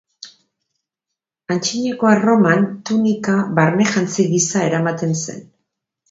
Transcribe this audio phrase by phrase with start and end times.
[1.55, 5.45] Antzinako Erroman, tunika barne-jantzi gisa eramaten zen.